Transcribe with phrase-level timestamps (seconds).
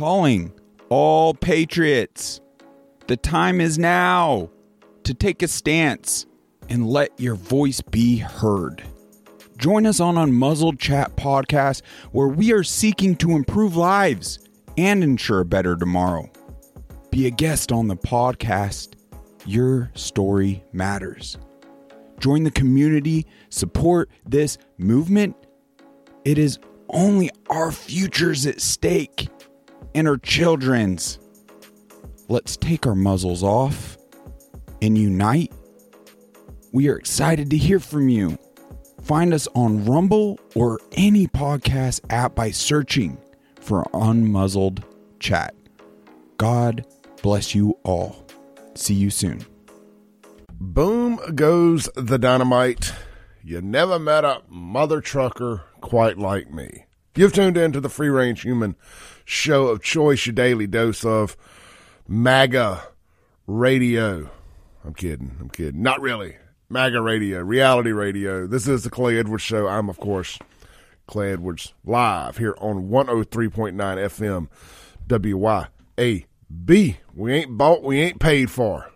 [0.00, 0.50] calling
[0.88, 2.40] all patriots.
[3.06, 4.48] The time is now
[5.04, 6.24] to take a stance
[6.70, 8.82] and let your voice be heard.
[9.58, 11.82] Join us on Unmuzzled Chat podcast,
[12.12, 14.38] where we are seeking to improve lives
[14.78, 16.30] and ensure a better tomorrow.
[17.10, 18.94] Be a guest on the podcast.
[19.44, 21.36] Your story matters.
[22.20, 25.36] Join the community, support this movement.
[26.24, 26.58] It is
[26.88, 29.28] only our futures at stake
[29.94, 31.18] and our children's.
[32.28, 33.98] Let's take our muzzles off
[34.82, 35.52] and unite.
[36.72, 38.38] We are excited to hear from you.
[39.02, 43.18] Find us on Rumble or any podcast app by searching
[43.60, 44.84] for Unmuzzled
[45.18, 45.54] Chat.
[46.36, 46.86] God
[47.22, 48.24] bless you all.
[48.74, 49.44] See you soon.
[50.60, 52.92] Boom goes the dynamite.
[53.42, 56.84] You never met a mother trucker quite like me.
[57.16, 58.76] You've tuned in to the Free Range Human
[59.24, 61.36] show of choice, your daily dose of
[62.06, 62.84] MAGA
[63.48, 64.30] radio.
[64.84, 65.36] I'm kidding.
[65.40, 65.82] I'm kidding.
[65.82, 66.36] Not really.
[66.68, 68.46] MAGA radio, reality radio.
[68.46, 69.66] This is the Clay Edwards Show.
[69.66, 70.38] I'm, of course,
[71.08, 74.48] Clay Edwards, live here on 103.9 FM
[75.08, 76.96] WYAB.
[77.16, 78.88] We ain't bought, we ain't paid for.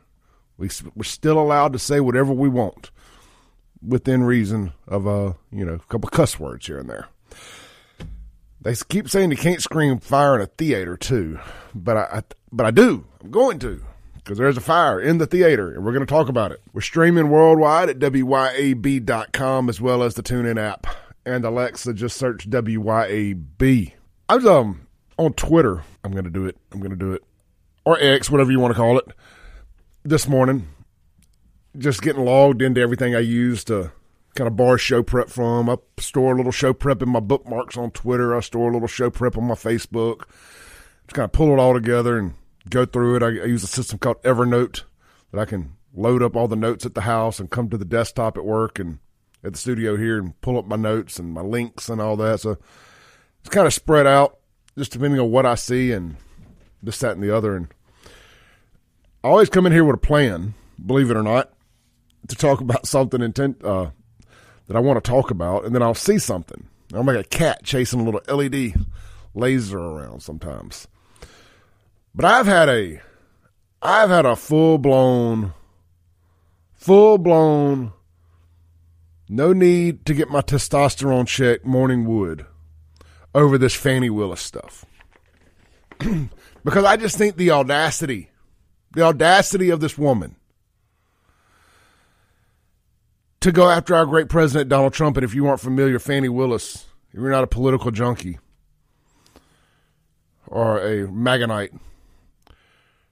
[0.57, 2.93] We, we're still allowed to say whatever we want
[3.85, 7.09] within reason of, uh, you know, a couple cuss words here and there.
[8.65, 11.39] They keep saying you can't scream fire in a theater too,
[11.75, 13.05] but I, I but I do.
[13.23, 13.85] I'm going to
[14.17, 16.63] because there's a fire in the theater and we're going to talk about it.
[16.73, 20.87] We're streaming worldwide at wyab.com as well as the TuneIn app
[21.27, 21.93] and Alexa.
[21.93, 23.93] Just search WYAB.
[24.31, 24.87] I was um
[25.19, 25.83] on Twitter.
[26.03, 26.57] I'm going to do it.
[26.73, 27.23] I'm going to do it
[27.85, 29.07] or X, whatever you want to call it.
[30.05, 30.69] This morning,
[31.77, 33.93] just getting logged into everything I use to
[34.35, 35.69] kind of bar show prep from.
[35.69, 38.37] I store a little show prep in my bookmarks on Twitter.
[38.37, 40.25] I store a little show prep on my Facebook.
[41.07, 42.35] Just kind of pull it all together and
[42.69, 43.23] go through it.
[43.23, 44.83] I, I use a system called Evernote
[45.31, 47.85] that I can load up all the notes at the house and come to the
[47.85, 48.99] desktop at work and
[49.45, 52.41] at the studio here and pull up my notes and my links and all that.
[52.41, 52.59] So
[53.41, 54.39] it's kind of spread out
[54.77, 56.17] just depending on what I see and
[56.83, 57.57] this, that, and the other.
[57.57, 57.69] And
[59.23, 61.53] I always come in here with a plan, believe it or not,
[62.29, 63.91] to talk about something intent, uh,
[64.67, 66.69] that I want to talk about, and then I'll see something.
[66.93, 68.75] I'm like a cat chasing a little LED
[69.35, 70.87] laser around sometimes.
[72.15, 73.01] But I've had a,
[73.83, 75.53] I've had a full blown,
[76.75, 77.93] full blown,
[79.29, 82.47] no need to get my testosterone checked morning wood
[83.35, 84.85] over this Fani Willis stuff.
[86.65, 88.31] because I just think the audacity,
[88.93, 90.37] the audacity of this woman
[93.45, 95.19] to go after our great president, Donald Trump.
[95.19, 98.39] And if you aren't familiar, Fani Willis, if you're not a political junkie
[100.47, 101.79] or a Magonite,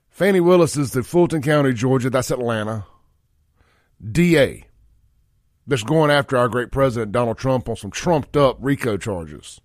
[0.09, 2.85] Fani Willis is the Fulton County, Georgia, that's Atlanta,
[4.11, 4.65] DA
[5.67, 9.61] that's going after our great president, Donald Trump, on some trumped up RICO charges.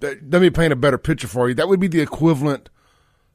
[0.00, 1.56] Let me paint a better picture for you.
[1.56, 2.70] That would be the equivalent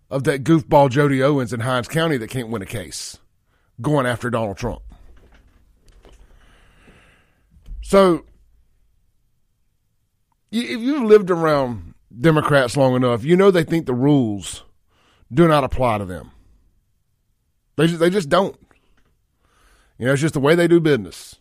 [0.09, 3.19] of that goofball Jody Owens in Hinds County that can't win a case
[3.81, 4.81] going after Donald Trump.
[7.85, 8.25] So,
[10.51, 14.63] if you've lived around Democrats long enough, you know they think the rules
[15.31, 16.31] do not apply to them.
[17.75, 18.57] They just, they just don't.
[19.99, 21.35] You know, it's just the way they do business.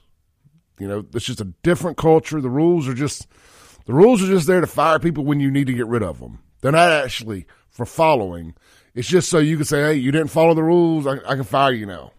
[0.79, 2.43] You know, it's just a different culture.
[2.43, 3.27] The rules are just
[3.87, 6.21] the rules are just there to fire people when you need to get rid of
[6.21, 6.41] them.
[6.61, 8.55] They're not actually for following.
[8.95, 11.07] It's just so you can say, "Hey, you didn't follow the rules.
[11.07, 12.13] I, I can fire you now."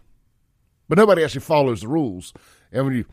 [0.88, 2.34] But nobody actually follows the rules.
[2.72, 3.04] And when you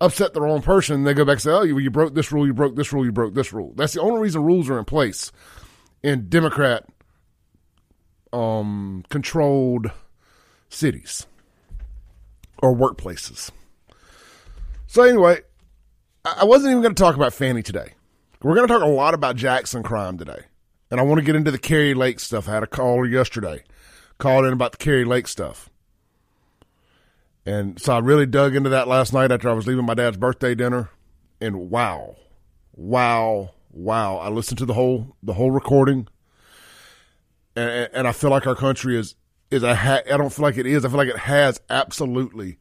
[0.00, 2.46] upset the wrong person, they go back and say, "Oh, you, you broke this rule,
[2.46, 4.84] you broke this rule, you broke this rule." That's the only reason rules are in
[4.84, 5.32] place
[6.02, 6.84] in Democrat
[8.32, 9.90] um, controlled
[10.68, 11.26] cities
[12.62, 13.50] or workplaces.
[14.86, 15.40] So anyway,
[16.24, 17.92] I wasn't even going to talk about Fani today.
[18.42, 20.42] We're going to talk a lot about Jackson crime today,
[20.90, 22.48] and I want to get into the Kari Lake stuff.
[22.48, 23.64] I had a caller yesterday,
[24.18, 25.68] called in about the Kari Lake stuff.
[27.48, 30.18] And so I really dug into that last night after I was leaving my dad's
[30.18, 30.90] birthday dinner.
[31.40, 32.16] And wow,
[32.74, 34.18] wow, wow.
[34.18, 36.08] I listened to the whole the whole recording.
[37.56, 39.14] And, and I feel like our country is
[39.50, 40.84] is a ha- I don't feel like it is.
[40.84, 42.58] I feel like it has absolutely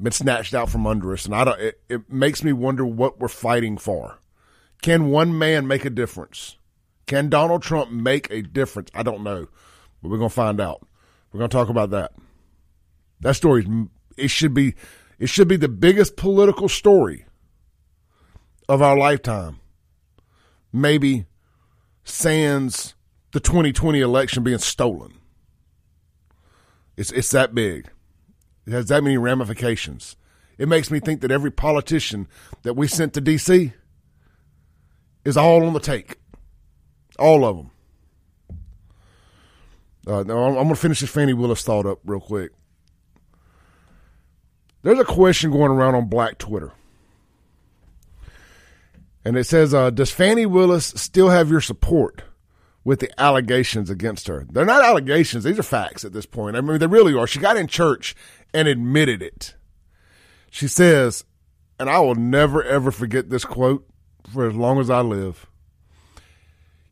[0.00, 1.26] been snatched out from under us.
[1.26, 4.20] And I don't it, it makes me wonder what we're fighting for.
[4.80, 6.56] Can one man make a difference?
[7.06, 8.90] Can Donald Trump make a difference?
[8.94, 9.48] I don't know.
[10.00, 10.86] But we're going to find out.
[11.32, 12.12] We're going to talk about that.
[13.20, 13.66] That story
[14.16, 14.74] it should be
[15.18, 17.26] it should be the biggest political story
[18.68, 19.60] of our lifetime.
[20.72, 21.26] Maybe
[22.02, 22.94] sans
[23.32, 25.14] the 2020 election being stolen.
[26.96, 27.90] It's it's that big.
[28.66, 30.16] It has that many ramifications.
[30.56, 32.28] It makes me think that every politician
[32.62, 33.72] that we sent to D.C.
[35.24, 36.18] is all on the take.
[37.18, 37.70] All of them.
[40.06, 42.52] Uh, now I'm, I'm going to finish this Fani Willis thought up real quick.
[44.84, 46.70] There's a question going around on Black Twitter.
[49.24, 52.22] And it says, uh, Does Fani Willis still have your support
[52.84, 54.46] with the allegations against her?
[54.52, 56.54] They're not allegations, these are facts at this point.
[56.54, 57.26] I mean, they really are.
[57.26, 58.14] She got in church
[58.52, 59.54] and admitted it.
[60.50, 61.24] She says,
[61.80, 63.86] and I will never, ever forget this quote
[64.30, 65.46] for as long as I live.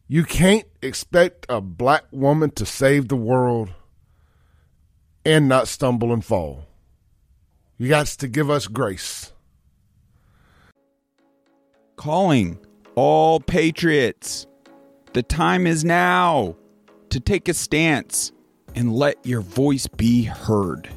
[0.08, 3.68] You can't expect a black woman to save the world
[5.26, 6.64] and not stumble and fall.
[7.82, 9.32] You got to give us grace.
[11.96, 12.60] Calling
[12.94, 14.46] all patriots.
[15.14, 16.54] The time is now
[17.10, 18.30] to take a stance
[18.76, 20.90] and let your voice be heard.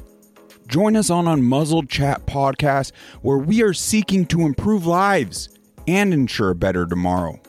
[0.68, 5.48] Join us on Unmuzzled Chat podcast, where we are seeking to improve lives
[5.88, 7.40] and ensure a better tomorrow.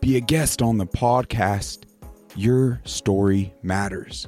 [0.00, 1.84] Be a guest on the podcast.
[2.34, 4.26] Your story matters.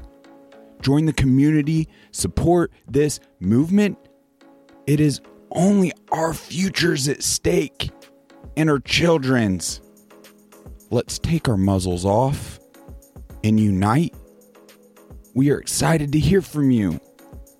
[0.80, 3.98] Join the community, support this movement.
[4.88, 5.20] It is
[5.50, 7.90] only our futures at stake
[8.56, 9.82] and our children's.
[10.88, 12.58] Let's take our muzzles off
[13.44, 14.14] and unite.
[15.34, 16.98] We are excited to hear from you.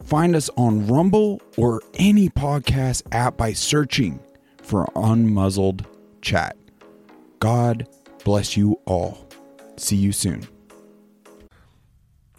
[0.05, 4.21] Find us on Rumble or any podcast app by searching
[4.63, 5.85] for Unmuzzled
[6.23, 6.57] Chat.
[7.41, 7.87] God
[8.25, 9.29] bless you all.
[9.77, 10.49] See you soon.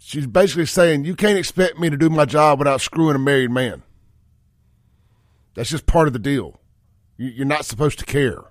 [0.00, 3.52] She's basically saying, You can't expect me to do my job without screwing a married
[3.52, 3.84] man.
[5.60, 6.58] That's just part of the deal.
[7.18, 8.44] You're not supposed to care.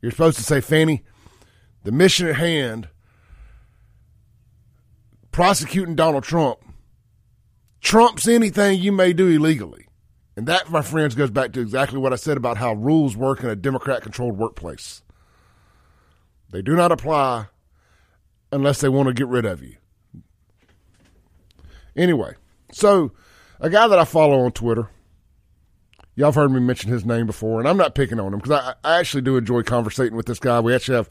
[0.00, 1.02] You're supposed to say, Fani,
[1.82, 2.90] the mission at hand,
[5.32, 6.60] prosecuting Donald Trump,
[7.80, 9.88] trumps anything you may do illegally.
[10.36, 13.42] And that, my friends, goes back to exactly what I said about how rules work
[13.42, 15.02] in a Democrat controlled workplace.
[16.52, 17.46] They do not apply
[18.52, 19.74] unless they want to get rid of you.
[21.96, 22.36] Anyway,
[22.70, 23.10] so
[23.58, 24.88] a guy that I follow on Twitter,
[26.20, 28.60] y'all have heard me mention his name before, and I'm not picking on him because
[28.60, 30.60] I, I actually do enjoy conversating with this guy.
[30.60, 31.08] We actually have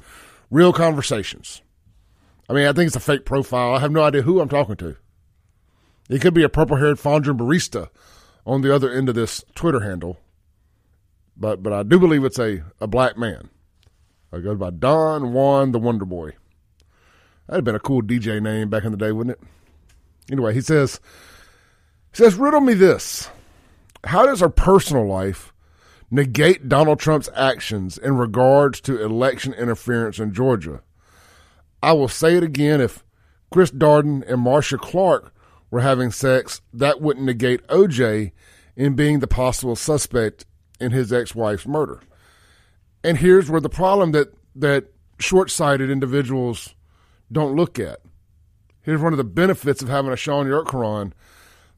[0.52, 1.64] real conversations.
[2.48, 3.74] I mean, I think it's a fake profile.
[3.74, 4.98] I have no idea who I'm talking to.
[6.10, 7.90] It could be a purple haired Fondren barista
[8.46, 10.20] on the other end of this Twitter handle,
[11.36, 13.50] but but I do believe it's a, a black man.
[14.32, 16.34] It goes by Don Juan the Wonder Boy.
[17.48, 19.48] That'd have been a cool DJ name back in the day, wouldn't it?
[20.32, 21.00] Anyway, he says,
[22.12, 23.28] he says, riddle me this.
[24.06, 25.54] How does our personal life
[26.10, 30.82] negate Donald Trump's actions in regards to election interference in Georgia?
[31.82, 32.82] I will say it again.
[32.82, 33.04] If
[33.52, 35.34] Chris Darden and Marcia Clark
[35.72, 38.32] were having sex, that wouldn't negate OJ
[38.76, 40.46] in being the possible suspect
[40.80, 42.02] in his ex-wife's murder.
[43.04, 44.86] And here's where the problem that that
[45.20, 46.76] short-sighted individuals
[47.32, 48.00] don't look at.
[48.82, 51.12] Here's one of the benefits of having a Shaun Yurtkuran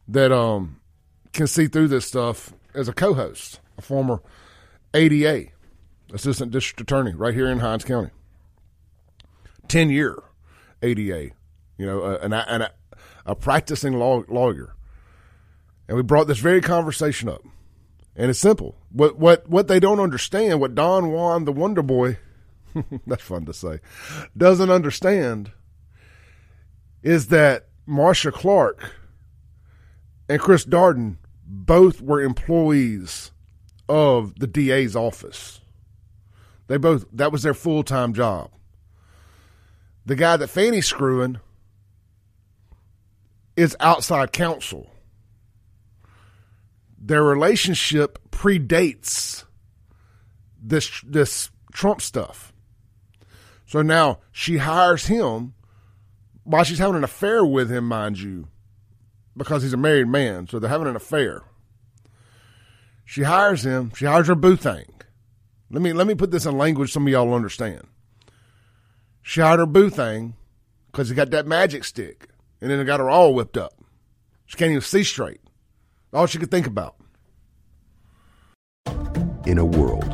[0.08, 0.81] that um,
[1.34, 4.22] can see through this stuff as a co-host, a former
[4.94, 5.48] ADA,
[6.14, 8.10] assistant district attorney, right here in Hinds County.
[9.68, 10.18] Ten year
[10.82, 11.32] ADA,
[11.78, 12.68] you know, uh, an, an,
[13.26, 14.76] a practicing law, lawyer,
[15.88, 17.42] and we brought this very conversation up.
[18.16, 18.76] And it's simple.
[18.92, 22.18] What what what they don't understand, what Don Juan the Wonder Boy,
[23.08, 23.80] that's fun to say,
[24.36, 25.52] doesn't understand,
[27.04, 28.92] is that Marcia Clark
[30.32, 33.32] and Chris Darden both were employees
[33.90, 35.60] of the DA's office.
[36.68, 38.50] They both that was their full time job.
[40.06, 41.42] The guy that Fani's screwing
[43.58, 44.90] is outside counsel.
[46.98, 49.44] Their relationship predates
[50.64, 52.54] this this Trump stuff.
[53.66, 55.56] So now she hires him
[56.46, 58.48] while she's having an affair with him, mind you,
[59.44, 60.48] because he's a married man.
[60.48, 61.44] So they're having an affair.
[63.06, 63.92] She hires him.
[63.96, 64.86] She hires her boo thing.
[65.70, 67.88] Let me let me put this in language some of y'all understand.
[69.22, 70.36] She hired her boo thing
[70.92, 72.30] because he got that magic stick
[72.62, 73.74] and then it got her all whipped up.
[74.46, 75.42] She can't even see straight.
[76.14, 76.96] All she could think about.
[79.46, 80.14] In a world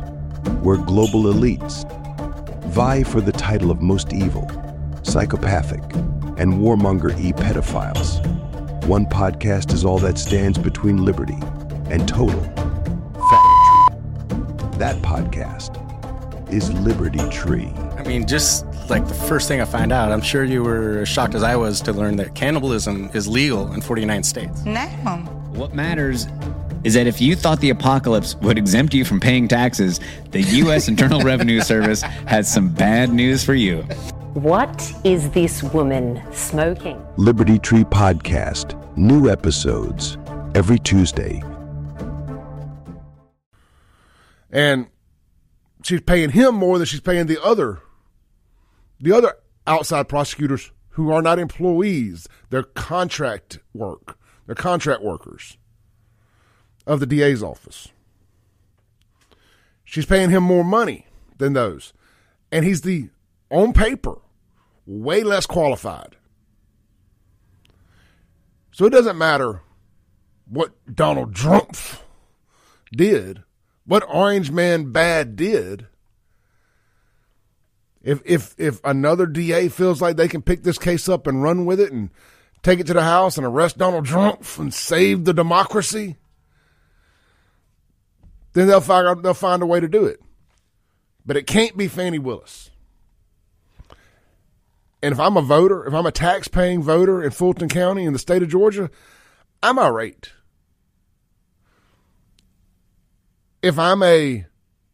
[0.63, 1.86] where global elites
[2.67, 4.48] vie for the title of most evil,
[5.03, 5.84] psychopathic,
[6.38, 8.37] and warmonger e pedophiles,
[8.88, 11.38] one podcast is all that stands between liberty
[11.89, 12.56] and total fact.
[14.79, 15.74] That podcast
[16.53, 17.74] is Liberty Tree.
[17.98, 21.10] I mean, just like the first thing I find out, I'm sure you were as
[21.10, 24.63] shocked as I was to learn that cannibalism is legal in 49 states.
[24.63, 24.86] No.
[25.51, 26.27] What matters
[26.86, 30.00] is that if you thought the apocalypse would exempt you from paying taxes,
[30.32, 30.88] the U.S.
[30.88, 33.86] Internal Revenue Service has some bad news for you.
[34.38, 37.03] What is this woman smoking?
[37.17, 38.77] Liberty Tree Podcast.
[38.96, 40.15] New episodes
[40.53, 41.41] every Tuesday.
[44.51, 44.89] And
[45.84, 47.82] she's paying him more than she's paying the other
[49.00, 49.34] the other
[49.65, 52.27] outside prosecutors who are not employees.
[52.51, 54.20] They're contract work.
[54.46, 55.58] They're contract workers
[56.86, 57.88] of the DA's office.
[59.84, 61.08] She's paying him more money
[61.39, 61.91] than those.
[62.51, 63.10] And he's the,
[63.50, 64.20] on paper,
[64.88, 66.15] way less qualified.
[68.72, 69.62] So it doesn't matter
[70.50, 71.75] what Donald Trump
[72.91, 73.44] did,
[73.86, 75.88] what Orange Man Bad did.
[78.01, 81.65] If if if another DA feels like they can pick this case up and run
[81.65, 82.10] with it and
[82.63, 86.15] take it to the House and arrest Donald Trump and save the democracy,
[88.53, 90.22] then they'll find they'll find a way to do it.
[91.25, 92.70] But it can't be Fani Willis.
[95.01, 98.13] And if I'm a voter, if I'm a tax paying voter in Fulton County in
[98.13, 98.89] the state of Georgia,
[99.62, 100.32] I'm irate.
[103.62, 104.46] If I'm a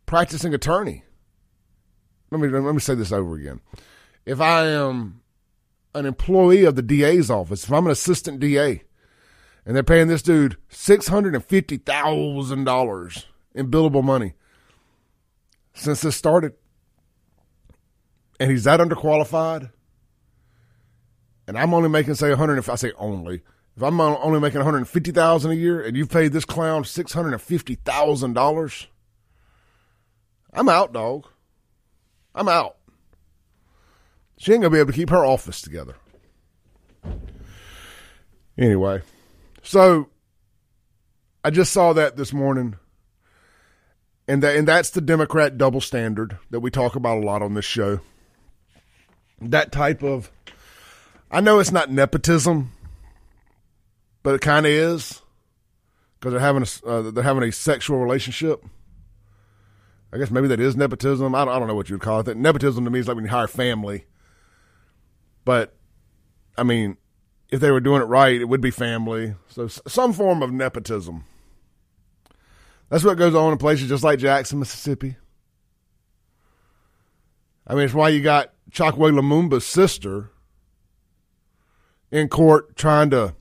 [0.05, 1.03] practicing attorney,
[2.31, 3.61] let me let me say this over again.
[4.25, 5.21] If I am
[5.93, 8.83] an employee of the DA's office, if I'm an assistant DA,
[9.65, 14.33] and they're paying this dude six hundred and fifty thousand dollars in billable money
[15.73, 16.53] since this started,
[18.39, 19.71] and he's that underqualified,
[21.47, 22.57] and I'm only making say 100.
[22.57, 23.41] If I say only,
[23.75, 27.33] if I'm only making 150 thousand a year, and you've paid this clown six hundred
[27.33, 28.87] and fifty thousand dollars,
[30.53, 31.27] I'm out, dog.
[32.35, 32.77] I'm out.
[34.37, 35.95] She ain't gonna be able to keep her office together.
[38.57, 39.01] Anyway,
[39.61, 40.09] so
[41.43, 42.75] I just saw that this morning,
[44.27, 47.53] and that and that's the Democrat double standard that we talk about a lot on
[47.53, 47.99] this show.
[49.41, 50.31] That type of,
[51.33, 52.71] I know it's not nepotism,
[54.21, 55.23] but it kind of is
[56.19, 58.63] because they're having a uh, they're having a sexual relationship.
[60.13, 61.33] I guess maybe that is nepotism.
[61.33, 62.27] I don't, I don't know what you would call it.
[62.27, 64.05] That Nepotism to me is like when you hire family.
[65.43, 65.75] But,
[66.55, 66.97] I mean,
[67.49, 69.33] if they were doing it right, it would be family.
[69.47, 71.25] So some form of nepotism.
[72.89, 75.15] That's what goes on in places just like Jackson, Mississippi.
[77.65, 80.29] I mean, it's why you got Chokwe Lumumba's sister
[82.13, 83.33] in court trying to,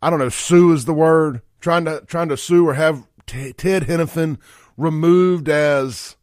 [0.00, 3.52] I don't know, sue is the word, trying to trying to sue or have T-
[3.52, 4.38] Ted Henifin
[4.78, 6.16] removed as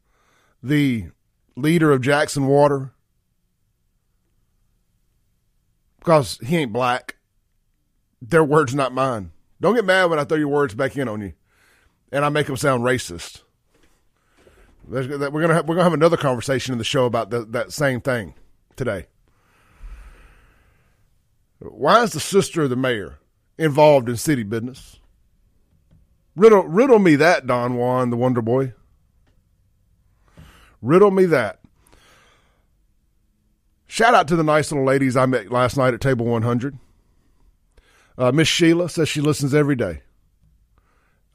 [0.64, 1.10] the
[1.56, 2.94] leader of Jackson Water
[6.00, 7.18] because he ain't black.
[8.22, 9.32] Their words, not mine.
[9.62, 11.34] Don't get mad when I throw your words back in on you,
[12.12, 13.44] and I make them sound racist.
[14.88, 18.02] We're gonna have, we're gonna have another conversation in the show about the, that same
[18.02, 18.34] thing
[18.76, 19.06] today.
[21.72, 23.20] Why is the sister of the mayor
[23.58, 25.00] involved in city business?
[26.36, 28.74] Riddle, riddle me that, Don Juan, the Wonder Boy.
[30.82, 31.60] Riddle me that.
[33.88, 36.78] Shout out to the nice little ladies I met last night at Table 100.
[38.18, 40.02] Uh, Miss Sheila says she listens every day.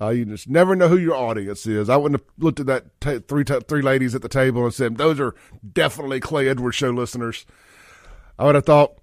[0.00, 1.90] Uh, you just never know who your audience is.
[1.90, 4.72] I wouldn't have looked at that t- three t- three ladies at the table and
[4.72, 5.34] said those are
[5.72, 7.44] definitely Clay Edwards show listeners.
[8.38, 8.94] I would have thought,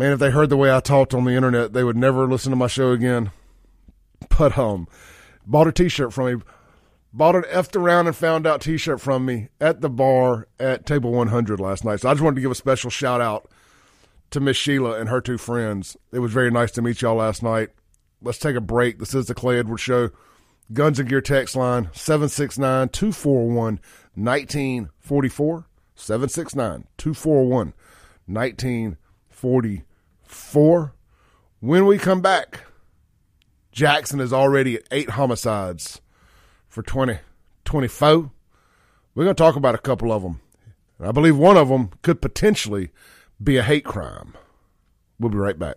[0.00, 2.48] man, if they heard the way I talked on the internet, they would never listen
[2.50, 3.32] to my show again.
[4.38, 4.88] But um,
[5.46, 6.42] bought a T-shirt from me.
[7.12, 11.12] Bought an effed around and found out T-shirt from me at the bar at Table
[11.12, 12.00] 100 last night.
[12.00, 13.50] So I just wanted to give a special shout out
[14.30, 15.98] to Miss Sheila and her two friends.
[16.12, 17.68] It was very nice to meet y'all last night.
[18.22, 19.00] Let's take a break.
[19.00, 20.10] This is the Clay Edwards Show.
[20.72, 23.80] Guns and Gear text line 769 241
[30.30, 30.30] 1944.
[30.30, 30.94] 769 241 1944.
[31.60, 32.64] When we come back,
[33.72, 36.00] Jackson is already at eight homicides
[36.68, 38.30] for 2024.
[39.14, 40.40] We're going to talk about a couple of them.
[40.98, 42.90] I believe one of them could potentially
[43.42, 44.34] be a hate crime.
[45.18, 45.76] We'll be right back.